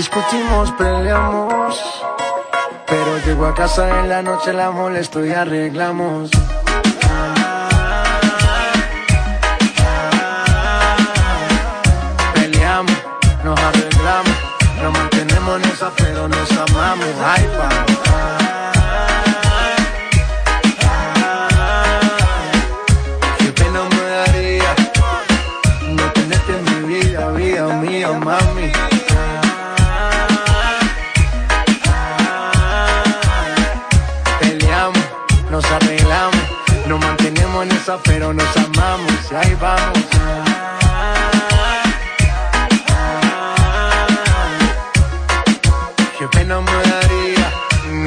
[0.00, 2.02] Discutimos, peleamos.
[2.86, 6.30] Pero llego a casa en la noche, la molesto y arreglamos.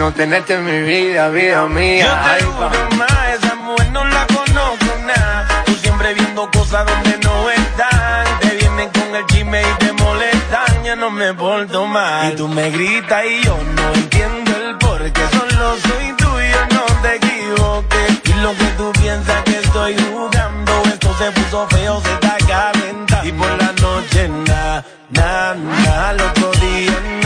[0.04, 2.38] No tenerte en mi vida, vida mía.
[2.42, 5.64] Yo te más, esa mujer no la conozco nada.
[5.66, 8.40] Tú siempre viendo cosas donde no están.
[8.42, 9.94] Te vienen con el chisme y te
[10.98, 12.34] no me porto mal.
[12.34, 15.22] Y tú me gritas y yo no entiendo el por qué.
[15.32, 18.22] Solo soy tuyo, no te equivoques.
[18.26, 23.28] Y lo que tú piensas que estoy jugando, esto se puso feo, se está calentando.
[23.28, 27.23] Y por la noche, na, na, na, al otro día,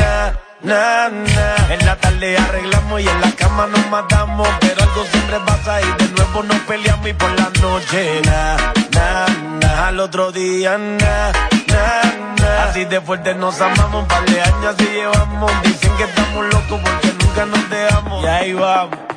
[0.61, 1.09] na.
[1.09, 1.73] Na, na.
[1.73, 4.47] En la tarde arreglamos y en la cama nos matamos.
[4.61, 7.07] Pero algo siempre pasa y de nuevo nos peleamos.
[7.07, 8.57] Y por la noche, na,
[8.91, 9.25] na,
[9.61, 9.87] na.
[9.87, 11.31] Al otro día, na,
[11.67, 12.63] na.
[12.69, 15.51] Así de fuerte nos amamos, un par de años así llevamos.
[15.63, 18.23] Dicen que estamos locos porque nunca nos dejamos.
[18.23, 19.16] Y ahí vamos.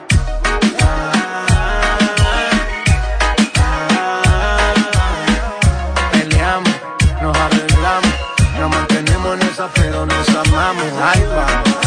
[9.61, 10.85] Esa, pero nos amamos.
[11.01, 11.81] Ahí vamos.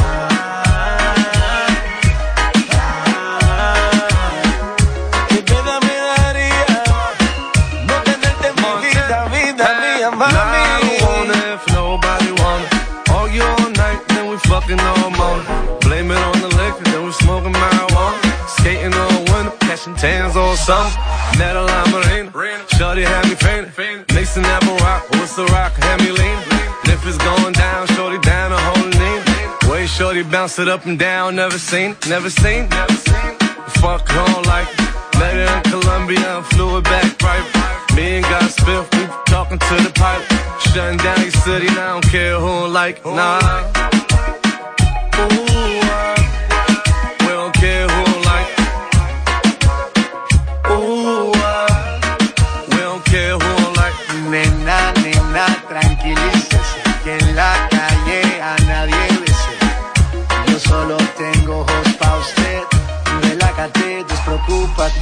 [14.47, 15.79] fucking all morning.
[15.81, 18.47] Blame it on the liquor, then we smoking marijuana.
[18.47, 20.91] Skating all winter, catching tans all summer.
[21.39, 22.31] Met a Marina,
[22.77, 24.05] Shorty had me fainting.
[24.13, 25.73] Mason never rock, what's the rock?
[25.73, 26.62] Had me lean.
[27.05, 29.69] If it's going down, Shorty down a whole lean.
[29.69, 33.35] Way Shorty bounce it up and down, never seen, never seen, never seen.
[33.81, 34.69] Fuck on like
[35.19, 37.93] Met her in Colombia and flew it back right.
[37.93, 40.23] Me and God Spiff, we talking to the pipe.
[40.61, 43.41] Shutting down your city, I don't care who like, nah.
[45.17, 45.52] Nena,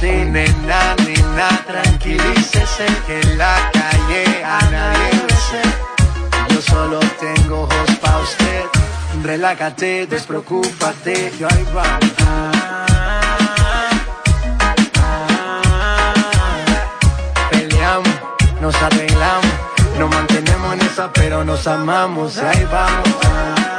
[0.02, 0.26] usted.
[0.26, 5.62] Nena, nena, tranquilícese que en la calle a nadie besé.
[6.48, 8.64] Yo solo tengo ojos pa' usted.
[9.22, 11.98] Relájate, despreocúpate, yo ahí va.
[17.50, 18.14] Peleamos,
[18.60, 19.52] nos arreglamos,
[19.98, 23.71] nos mantenemos en esa, pero nos amamos, ahí vamos.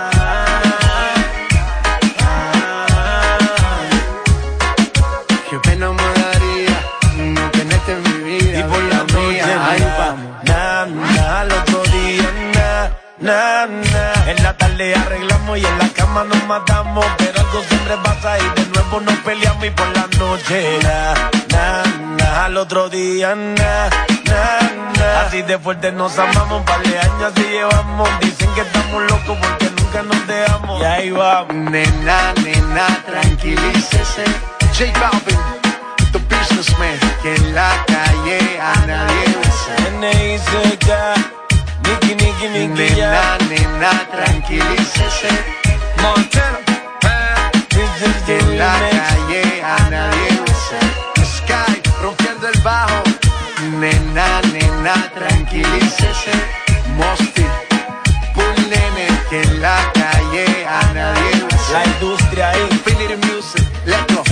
[13.23, 13.63] Na.
[14.27, 18.61] En la tarde arreglamos y en la cama nos matamos, pero algo siempre pasa y
[18.61, 21.13] de nuevo nos peleamos y por la noche, na,
[21.51, 21.83] na,
[22.17, 23.89] na, al otro día, na,
[24.25, 24.59] na,
[24.99, 25.21] na.
[25.21, 29.69] Así de fuerte nos amamos, par de años así llevamos, dicen que estamos locos porque
[29.77, 30.81] nunca nos dejamos.
[30.81, 31.55] Y ahí vamos.
[31.55, 34.25] Nena, nena, tranquilícese.
[34.77, 35.39] J Balvin,
[36.11, 39.73] the businessman, que en la calle a nadie besa.
[41.83, 43.11] Nicky, Nicky, ya.
[43.11, 45.29] Nena, nena, tranquilícese.
[47.69, 48.95] Que the en la remix.
[49.07, 50.79] calle a nadie besa.
[51.37, 53.03] Sky, rompiendo el bajo.
[53.79, 56.31] Nena, nena, tranquilícese.
[56.97, 57.45] Mosty,
[58.35, 61.31] Bull Nene, que en la calle a nadie
[61.71, 61.85] La besa.
[61.85, 62.67] industria ahí.
[62.71, 64.23] Infinity Music, let's go.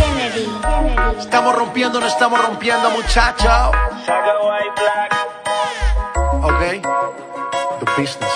[1.19, 3.71] Estamos rompiendo, no estamos rompiendo, muchachos.
[4.05, 4.33] Saga
[7.95, 8.31] business.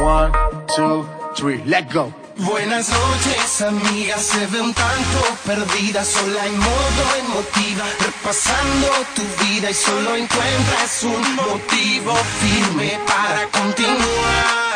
[0.00, 0.32] One,
[0.74, 1.06] two,
[1.36, 2.12] three, let go.
[2.36, 9.70] Buenas noches, amiga, se ve un tanto perdida, sola en modo emotiva, repasando tu vida
[9.70, 14.69] y solo encuentras un motivo firme para continuar.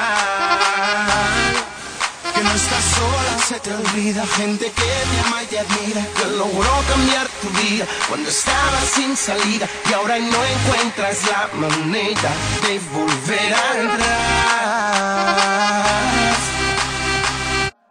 [2.55, 7.27] Estás sola, se te olvida, gente que te ama y te admira, que logró cambiar
[7.43, 9.69] tu vida cuando estabas sin salida.
[9.91, 12.31] Y ahora no encuentras la manera
[12.63, 15.25] de volver a entrar.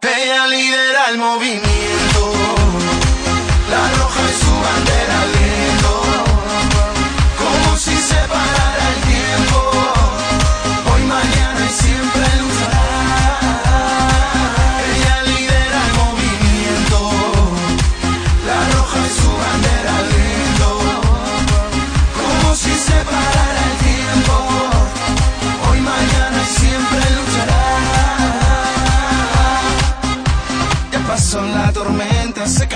[0.00, 2.32] Ella lidera el movimiento,
[3.70, 5.43] la roja es su bandera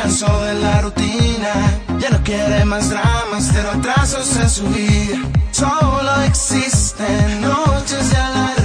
[0.00, 1.52] cansó de la rutina.
[1.98, 5.18] Ya no quiere más dramas, pero atrasos en su vida.
[5.50, 8.57] Solo existen noches de alarde.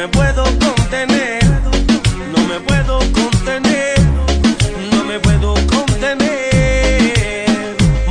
[0.00, 1.44] No me puedo contener,
[2.32, 4.00] no me puedo contener,
[4.90, 7.46] no me puedo contener.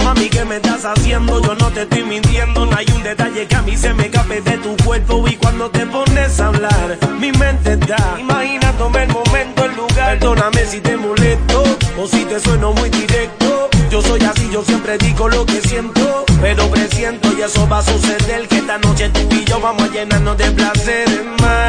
[0.04, 1.42] Mami, ¿qué me estás haciendo?
[1.42, 4.40] Yo no te estoy mintiendo, no hay un detalle que a mí se me escape
[4.40, 9.66] de tu cuerpo y cuando te pones a hablar, mi mente está imaginándome el momento,
[9.66, 10.20] el lugar.
[10.20, 11.64] Perdóname si te molesto
[11.98, 13.68] o si te sueno muy directo.
[13.90, 17.82] Yo soy así, yo siempre digo lo que siento, pero presiento y eso va a
[17.82, 21.08] suceder que esta noche tú y yo vamos a llenarnos de placer,
[21.42, 21.69] más.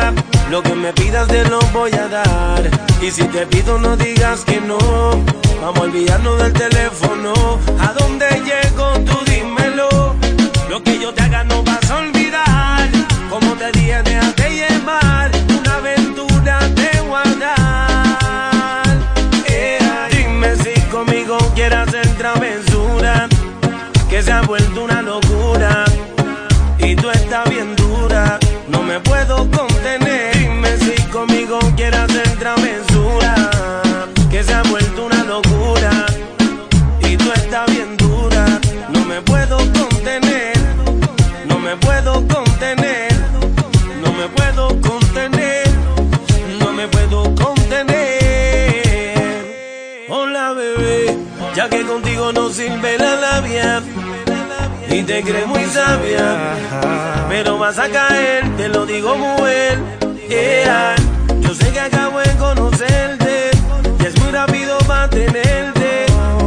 [0.50, 2.68] Lo que me pidas te lo voy a dar.
[3.00, 4.78] Y si te pido no digas que no.
[5.60, 7.32] Vamos a olvidarnos del teléfono.
[7.78, 8.69] ¿A dónde llegas?
[55.00, 56.36] Y te crees muy sabia,
[57.30, 59.78] pero vas a caer, te lo digo mujer.
[60.28, 60.94] Yeah.
[61.40, 63.50] Yo sé que acabo de conocerte,
[63.98, 66.04] y es muy rápido mantenerte.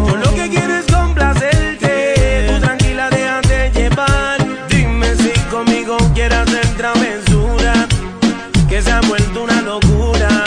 [0.08, 4.38] Yo lo que quiero es complacerte, tú tranquila déjate llevar.
[4.70, 7.74] Dime si conmigo quieres hacer travesura,
[8.70, 10.44] que se ha vuelto una locura.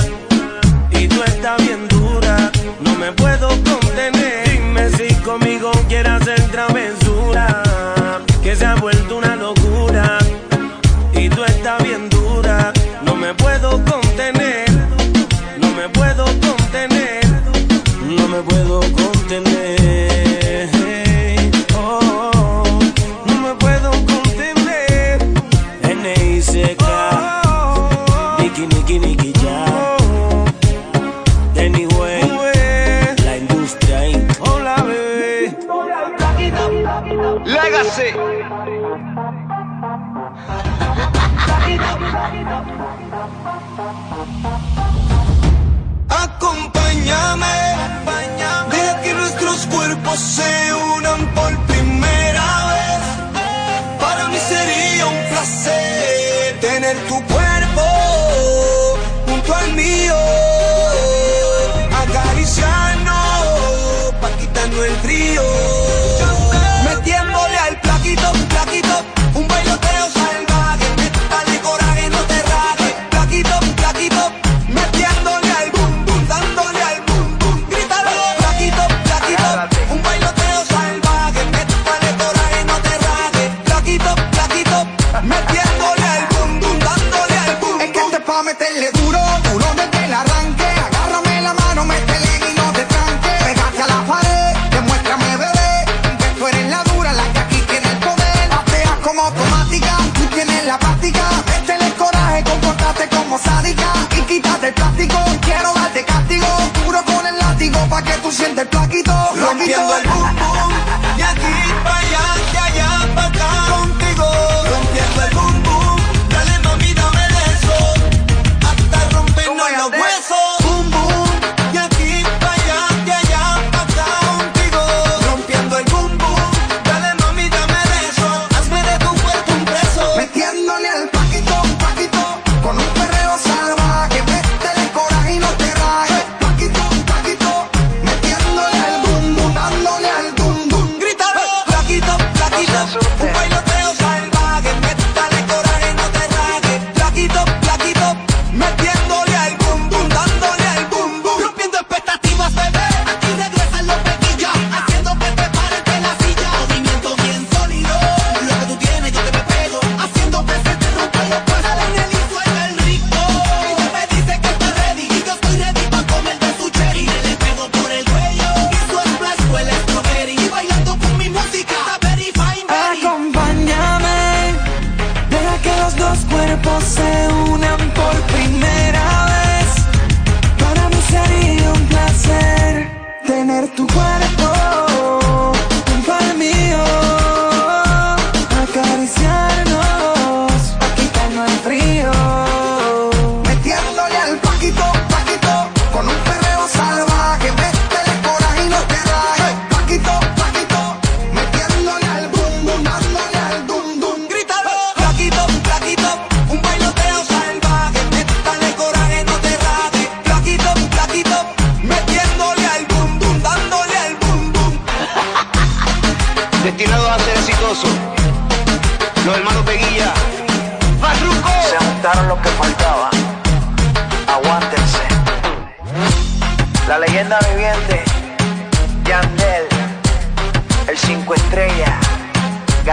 [0.92, 4.48] Y tú estás bien dura, no me puedo contener.
[4.48, 7.64] Dime si conmigo quieres hacer travesura
[8.46, 10.18] que se ha vuelto una locura
[11.12, 12.72] y tú estás bien dura,
[13.02, 14.35] no me puedo contener.
[42.78, 43.00] Thank
[44.18, 44.25] you.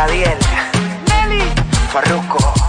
[0.03, 0.37] Yadiel,
[1.07, 1.39] Nelly,
[1.87, 2.62] Farruko.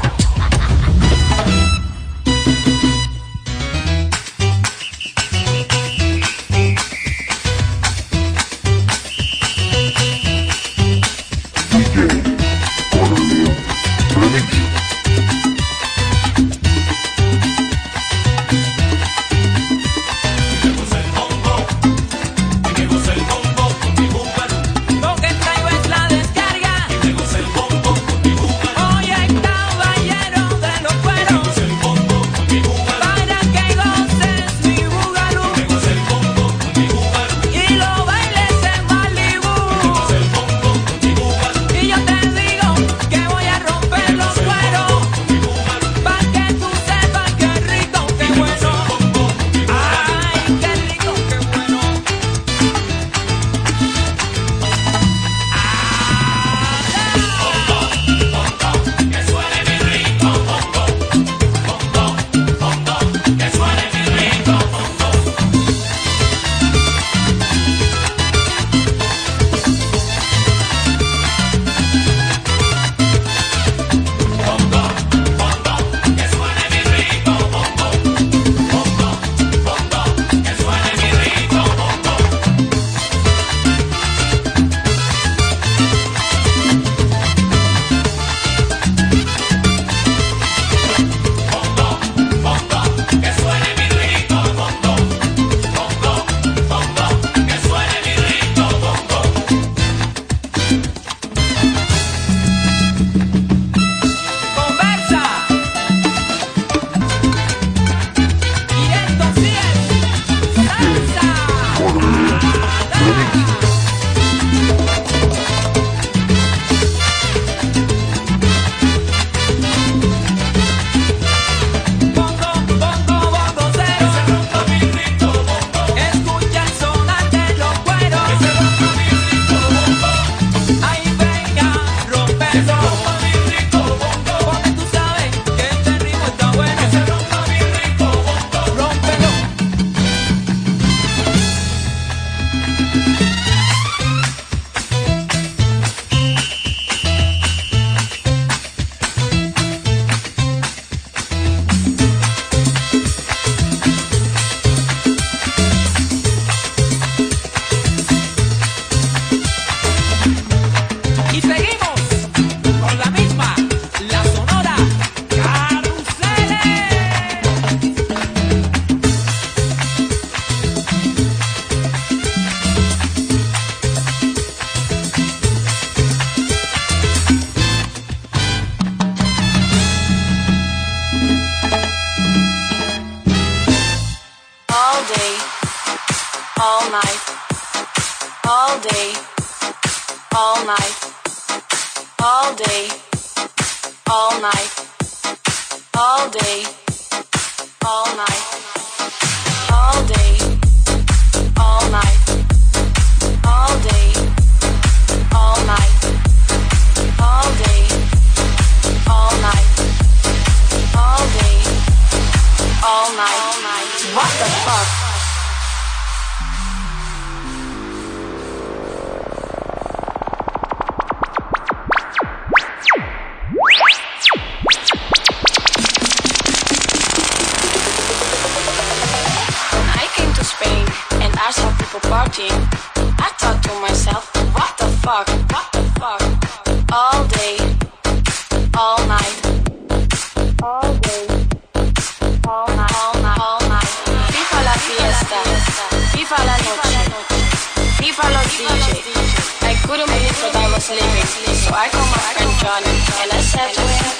[250.88, 251.64] his lyrics.
[251.64, 254.14] So I call my friend Johnny and I said to him,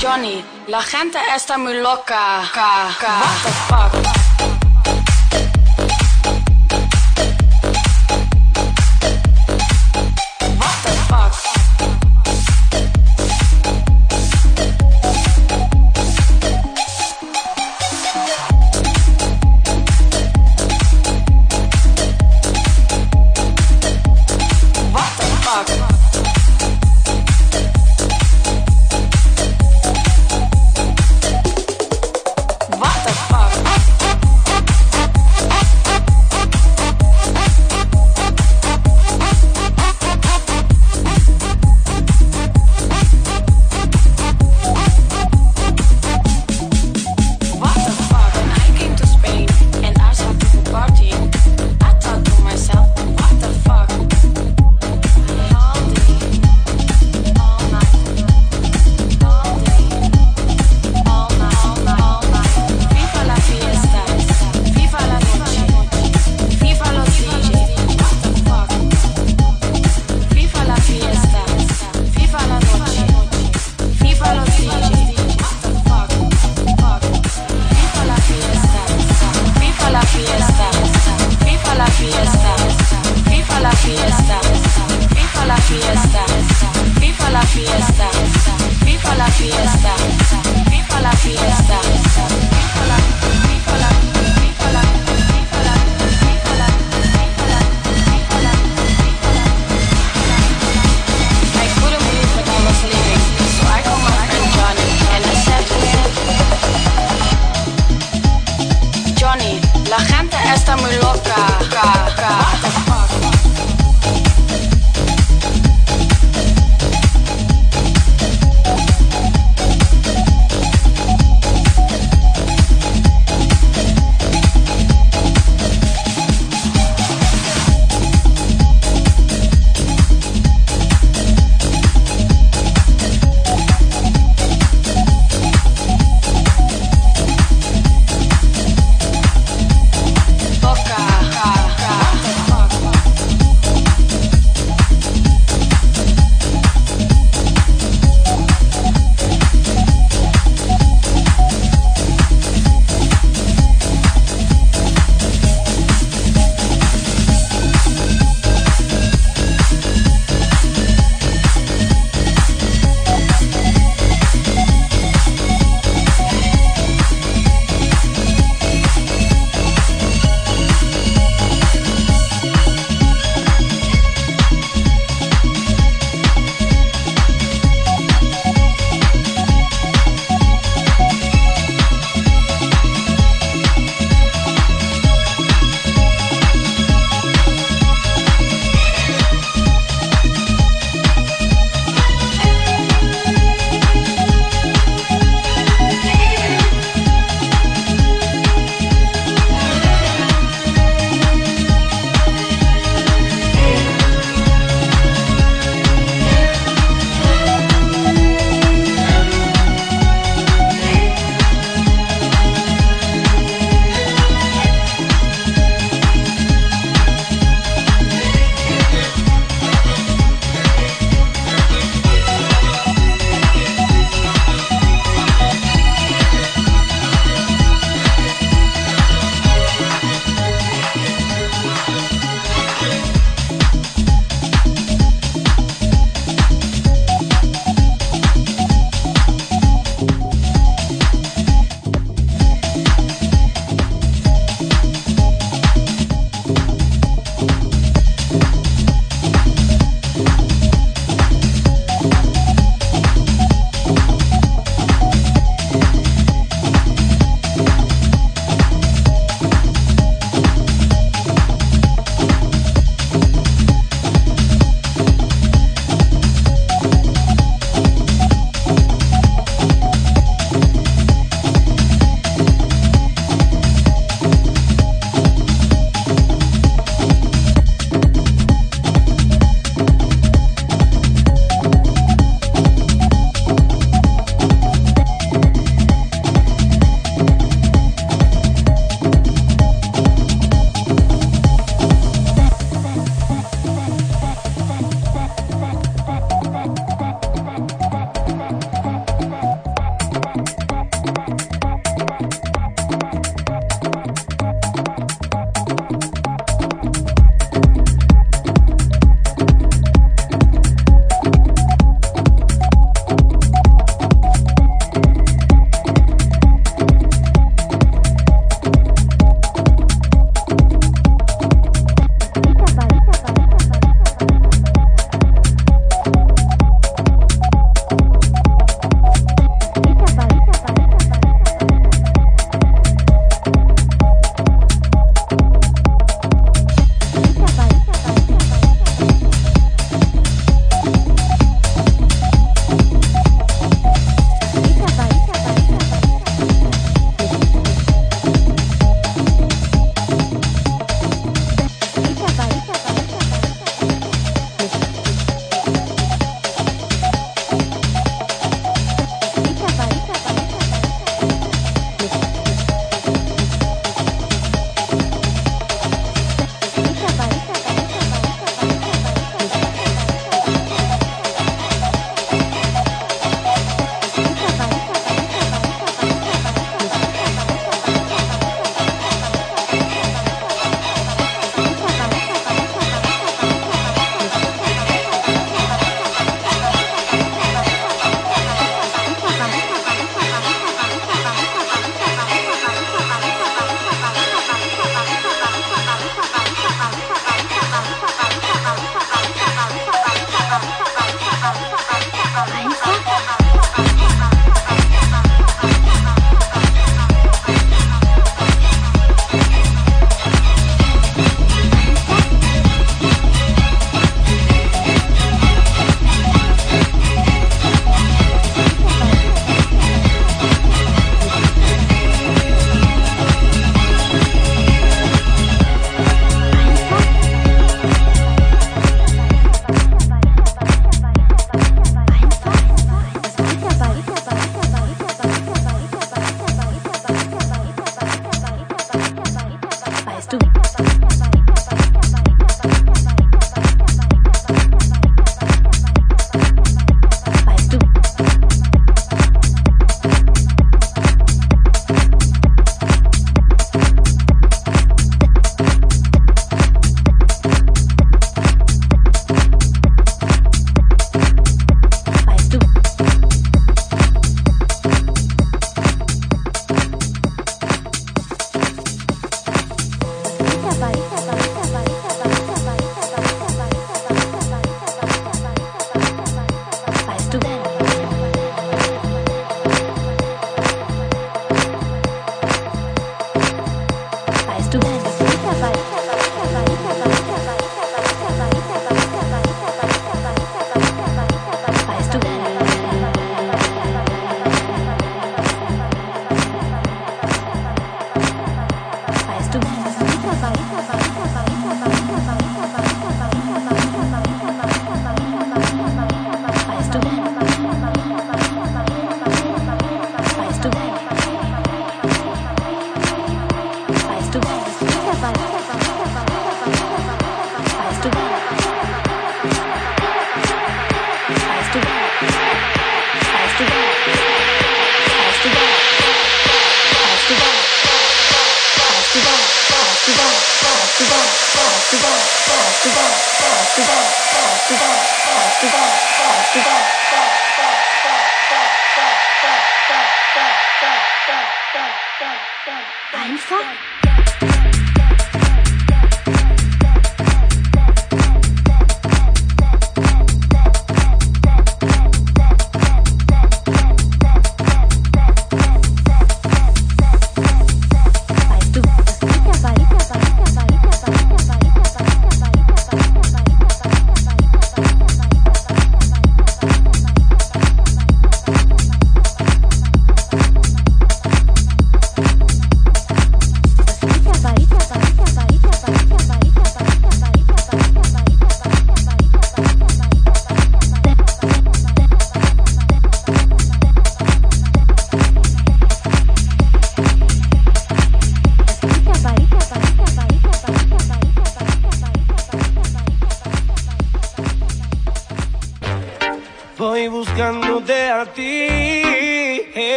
[0.00, 2.42] Johnny, la gente está muy loca.
[2.54, 4.23] What the fuck?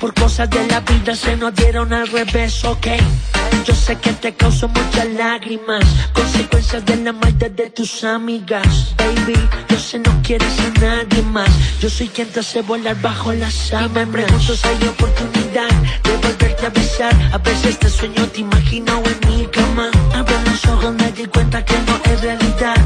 [0.00, 2.86] Por cosas de la vida se nos dieron al revés, ok.
[3.66, 5.84] Yo sé que te causó muchas lágrimas.
[6.14, 8.94] Consecuencias de la maldad de tus amigas.
[8.96, 11.50] Baby, yo sé no quieres a nadie más.
[11.78, 13.90] Yo soy quien te hace volar bajo las sábanas.
[13.94, 15.68] Y me pregunto si hay oportunidad
[16.20, 17.14] volverte a besar.
[17.32, 19.90] A veces te sueño, te imagino en mi cama.
[20.14, 22.76] Abro los ojos, me di cuenta que no es realidad.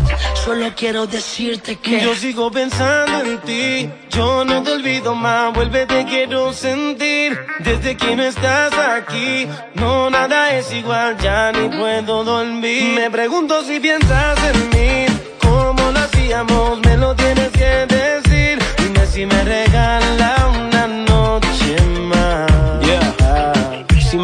[0.44, 5.86] Solo quiero decirte que Yo sigo pensando en ti, yo no te olvido más, vuelve
[5.86, 7.38] te quiero sentir.
[7.60, 12.94] Desde que no estás aquí, no nada es igual, ya ni puedo dormir.
[12.94, 15.06] Me pregunto si piensas en mí,
[15.40, 17.93] cómo lo hacíamos, me lo tienes que decir.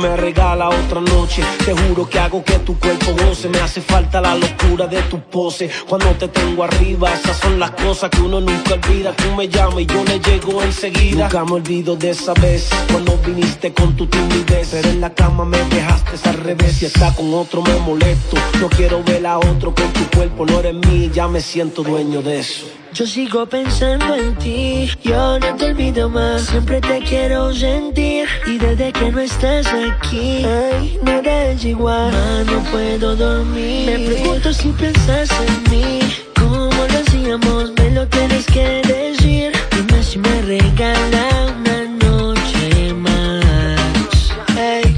[0.01, 3.49] Me regala otra noche, te juro que hago que tu cuerpo goce.
[3.49, 5.71] Me hace falta la locura de tu pose.
[5.89, 9.13] Cuando te tengo arriba, esas son las cosas que uno nunca olvida.
[9.13, 11.25] Tú me llamas y yo le llego enseguida.
[11.25, 14.69] Nunca me olvido de esa vez, cuando viniste con tu timidez.
[14.71, 16.77] Pero en la cama me dejaste al revés.
[16.77, 18.37] Si está con otro me molesto.
[18.61, 22.23] No quiero ver a otro con tu cuerpo, no eres mí, ya me siento dueño
[22.23, 22.67] de eso.
[22.92, 28.59] Yo sigo pensando en ti, yo no te olvido más, siempre te quiero sentir y
[28.59, 33.87] desde que no estás aquí, ay, nada igual, más no puedo dormir.
[33.87, 36.00] Me pregunto si piensas en mí,
[36.35, 39.53] cómo lo hacíamos, me lo tienes que decir.
[39.70, 44.33] Dime si me regala una noche más.
[44.57, 44.96] Hey,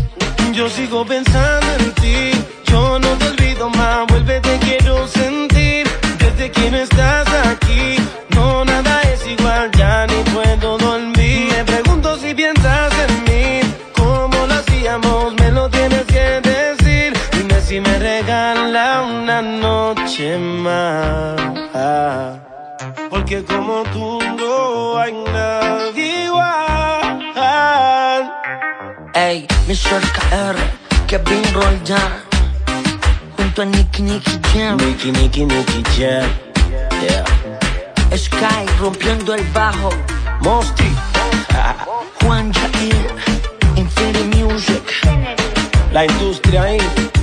[0.54, 2.30] yo sigo pensando en ti,
[2.64, 5.86] yo no te olvido más, vuelve te quiero sentir.
[6.18, 7.01] Desde que no estás
[17.72, 21.40] si me regala una noche más.
[23.08, 27.32] Porque como tú no hay nadie igual.
[29.14, 30.02] Ey, Mr.
[30.16, 30.56] KR,
[31.06, 32.12] Kevin Roldan,
[33.38, 34.76] junto a Nicky Nicky Jam.
[34.76, 36.28] Nicky, Nicky, Nicky Jam.
[37.00, 37.24] Yeah.
[38.14, 39.88] Sky rompiendo el bajo.
[40.42, 40.92] Mosty.
[42.20, 43.06] Juan Jair,
[43.76, 44.84] Infinity Music.
[45.90, 47.21] La industria ahí.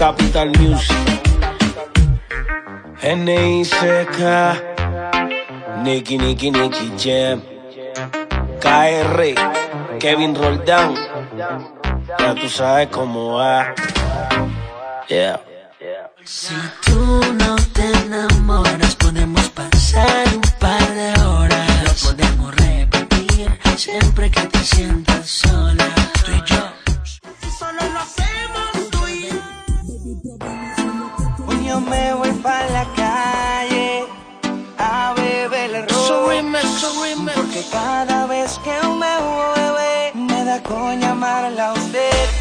[0.00, 0.96] Capital Music.
[3.02, 4.22] N.I.C.K.
[5.84, 7.42] Nicky, Nicky, Nicky Jam.
[8.64, 9.20] KR.
[10.00, 10.94] Kevin Roldán.
[12.18, 13.74] Ya tú sabes cómo va.
[15.06, 15.38] Yeah.
[16.24, 16.54] Si
[16.86, 21.84] tú no te enamoras, podemos pasar un par de horas.
[21.84, 25.89] Lo podemos repetir siempre que te sientas sola.
[37.68, 39.14] Cada vez que me
[39.54, 42.39] bebe, me da con llamarla a usted.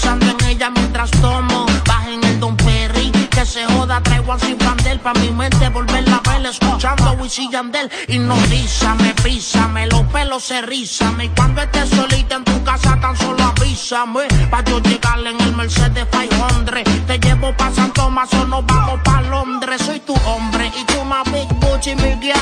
[0.00, 1.66] Pensando en ella mientras tomo.
[1.86, 6.30] Bajen el Don Perry, que se joda, traigo al Brandel pa' mi mente volverla a
[6.30, 6.46] ver.
[6.46, 7.90] Escuchando Wisin y Yandel.
[8.08, 11.26] Hipnotízame, písame, los pelos se rízame.
[11.26, 14.26] Y cuando estés solita en tu casa, tan solo avísame.
[14.50, 16.74] Pa' yo llegarle en el Mercedes 500.
[17.06, 19.82] Te llevo pa' San Tomás o nos vamos pa' Londres.
[19.84, 22.34] Soy tu hombre y tú más Big Booty Miguel.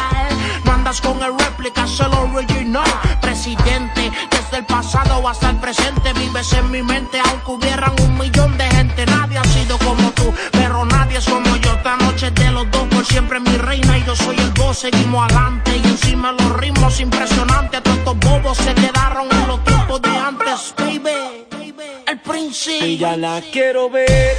[0.65, 2.85] No andas con el réplica, el original.
[3.21, 3.98] Presidente
[4.65, 9.07] pasado hasta el presente vives en mi mente, aunque hubieran un millón de gente.
[9.07, 11.73] Nadie ha sido como tú, pero nadie es como yo.
[11.73, 14.79] Esta noche de los dos, por siempre mi reina y yo soy el boss.
[14.79, 17.81] Seguimos adelante y encima los ritmos impresionantes.
[17.85, 21.47] Estos bobos se quedaron en los tiempos de antes, baby.
[22.07, 22.87] El príncipe.
[22.87, 24.37] Y ya la quiero ver.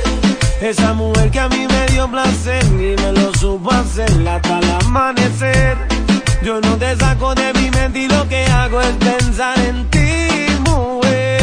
[0.61, 4.71] Esa mujer que a mí me dio placer y me lo supo hacer hasta el
[4.85, 5.98] amanecer.
[6.41, 10.47] Yo no te saco de mi mente y lo que hago es pensar en ti,
[10.65, 11.41] mujer.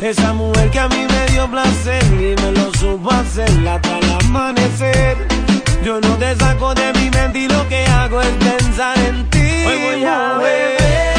[0.00, 4.12] Esa mujer que a mí me dio placer y me lo supo hacer hasta el
[4.24, 5.16] amanecer.
[5.84, 9.64] Yo no te saco de mi mente y lo que hago es pensar en ti.
[9.66, 11.17] Hoy voy a beber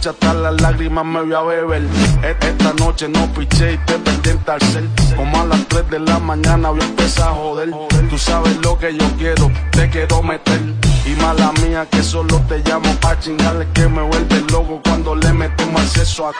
[0.00, 1.82] noche hasta las lágrimas me voy a beber.
[2.22, 4.88] E- Esta noche no piché y te pendiente al cel.
[5.14, 7.70] Como a las 3 de la mañana voy a empezar a joder.
[8.08, 10.60] Tú sabes lo que yo quiero, te quiero meter.
[11.04, 15.32] Y mala mía que solo te llamo pa' chingarle que me vuelve loco cuando le
[15.34, 16.32] metemos acceso a...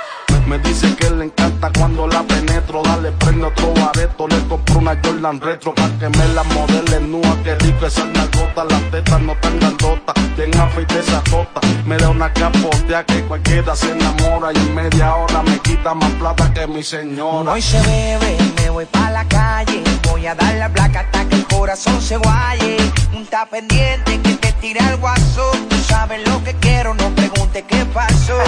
[0.46, 2.82] Me dice que le encanta cuando la penetro.
[2.82, 4.26] Dale, prende otro bareto.
[4.26, 7.36] Le compro una Jordan retro pa' que me la modele nua.
[7.44, 8.04] Qué rico esa
[8.36, 10.14] gota, las tetas no tan grandotas.
[10.36, 11.60] Bien afeite esa tota.
[11.86, 14.52] Me da una capotea que cualquiera se enamora.
[14.52, 17.52] Y en media hora me quita más plata que mi señora.
[17.52, 19.82] Hoy se bebe, me voy pa' la calle.
[20.10, 22.76] Voy a dar la placa hasta que el corazón se guaye.
[23.12, 25.52] Un pendiente que te tira el guaso.
[25.68, 28.38] Tú sabes lo que quiero, no preguntes qué pasó.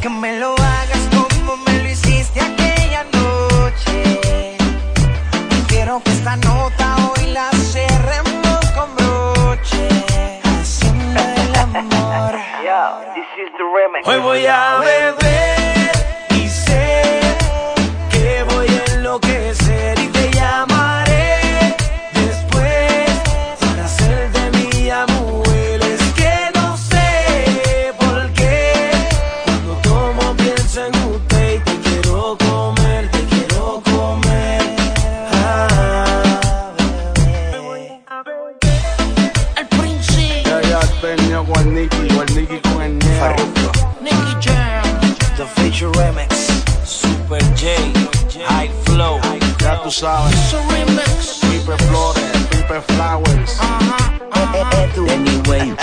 [0.00, 4.56] Que me lo hagas como me lo hiciste aquella noche.
[5.68, 9.88] Quiero que esta nota hoy la cerremos con broche.
[10.44, 12.34] Haciendo el amor.
[14.04, 15.81] Hoy voy a beber
[43.22, 43.72] Neo.
[44.00, 44.82] Nicky Jam.
[45.36, 46.32] The Feature Remix,
[46.84, 47.92] Super J,
[48.44, 49.20] High Flow.
[49.60, 50.34] Ya tú sabes.
[50.70, 51.42] Remix.
[51.62, 52.18] Flores,
[52.66, 53.58] Pipe Flowers.
[55.08, 55.74] Anyway,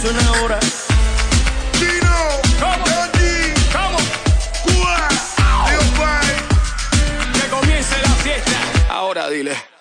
[0.00, 0.58] suena ahora.
[1.78, 2.40] Dino,
[8.88, 9.79] Ahora dile.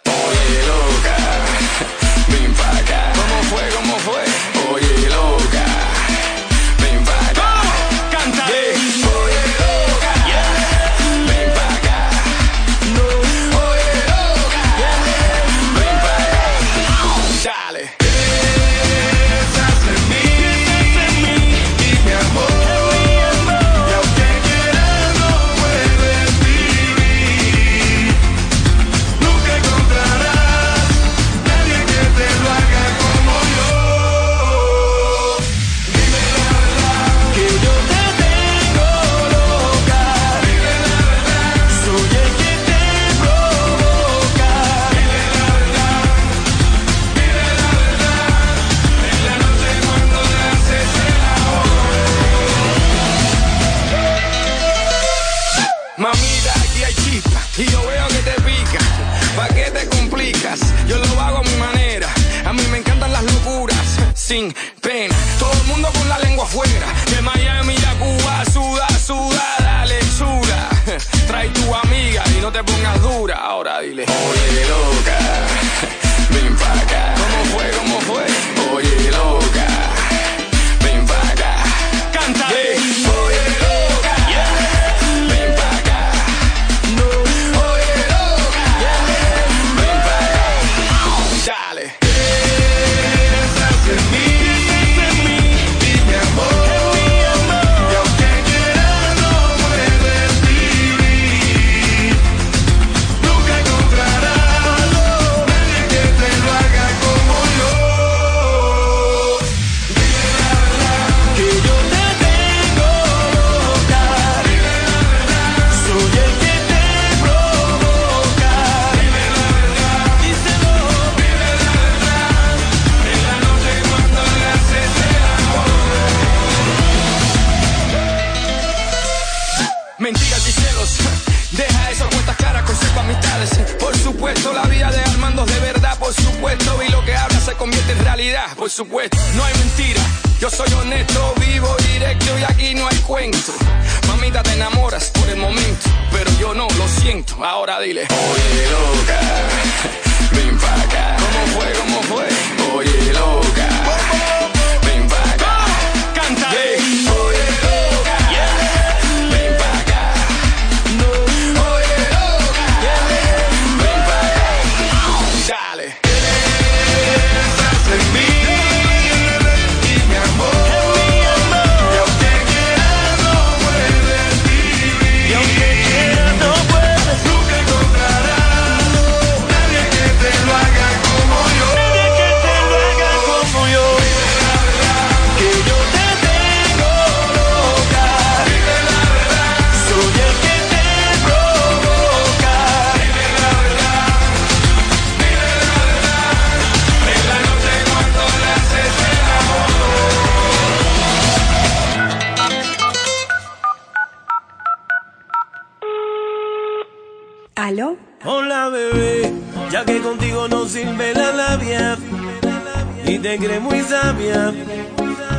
[213.06, 214.54] Y te crees muy sabia,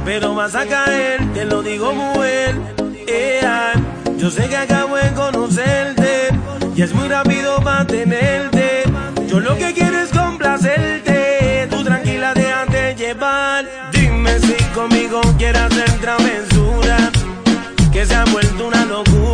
[0.04, 2.62] pero vas a caer, te lo digo bien.
[3.06, 3.74] Ea,
[4.16, 6.28] yo sé que acabo de conocerte
[6.74, 8.82] y es muy rápido para tenerte.
[9.28, 13.64] Yo lo que quiero es complacerte, tú tranquila déjate llevar.
[13.92, 16.96] Dime si conmigo quieres hacer travesura,
[17.92, 19.29] que se ha vuelto una locura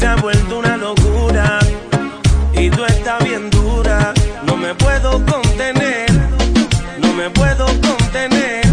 [0.00, 1.58] se ha vuelto una locura
[2.54, 4.14] y tú estás bien dura,
[4.46, 6.10] no me puedo contener,
[6.98, 8.64] no me puedo contener,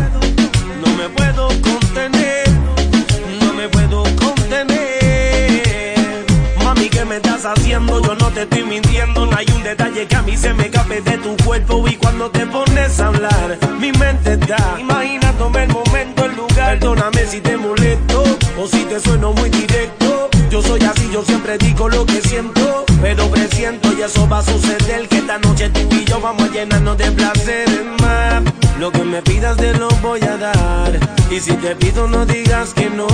[0.81, 2.47] no me puedo contener,
[3.41, 4.75] no me puedo contener.
[6.63, 8.01] Mami, ¿qué me estás haciendo?
[8.01, 9.25] Yo no te estoy mintiendo.
[9.25, 11.85] No hay un detalle que a mí se me escape de tu cuerpo.
[11.89, 16.79] Y cuando te pones a hablar, mi mente está imaginándome el momento, el lugar.
[16.79, 18.23] Perdóname si te molesto
[18.57, 19.66] o si te sueno muy directo.
[21.27, 22.85] Siempre digo lo que siento.
[23.01, 25.07] Pero presiento y eso va a suceder.
[25.07, 28.43] Que esta noche tú y yo vamos a llenarnos de placeres más.
[28.79, 30.99] Lo que me pidas te lo voy a dar.
[31.29, 33.07] Y si te pido, no digas que no.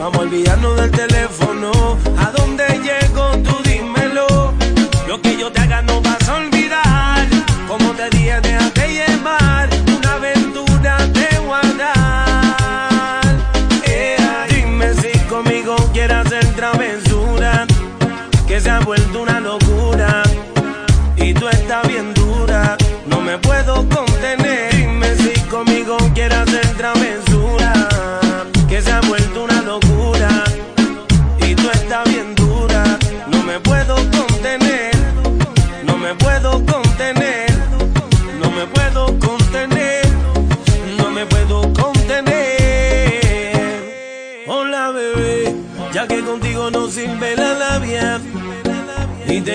[0.00, 1.96] Vamos a olvidarnos del teléfono.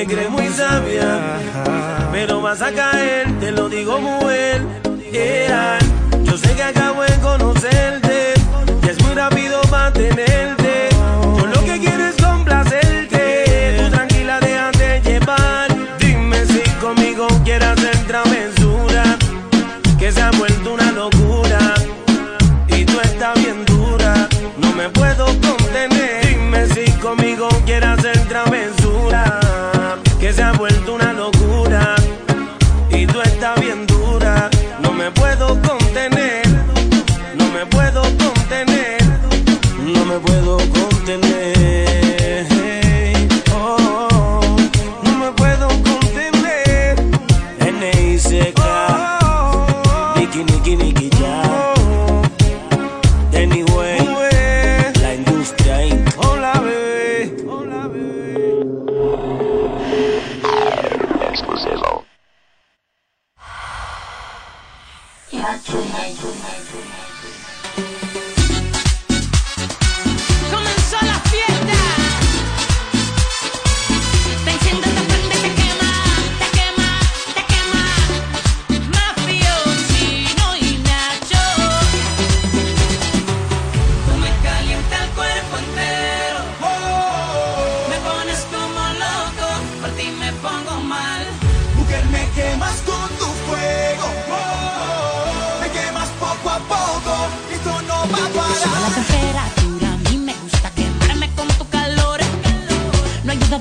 [0.02, 1.38] Te crees muy sabia,
[2.12, 4.68] pero vas a caer, te lo digo bien.
[5.12, 5.78] Yeah.
[6.24, 8.34] Yo sé que acabo de conocerte
[8.82, 10.61] y es muy rápido mantenerte.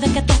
[0.01, 0.40] cada 14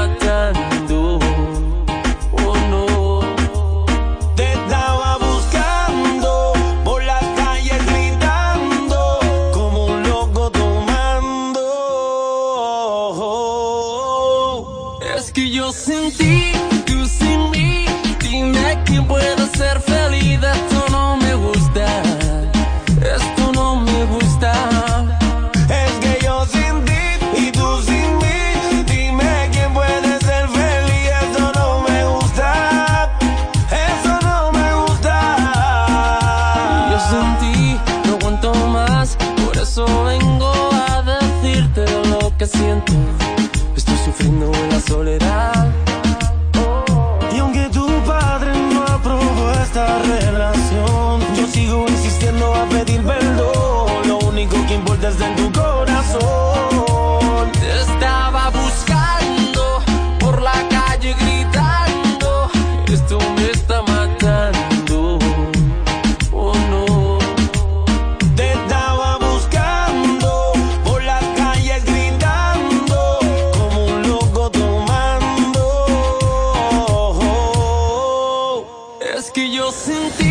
[79.31, 80.30] que yo sentí.